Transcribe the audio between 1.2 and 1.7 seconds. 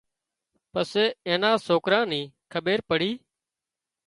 اين نان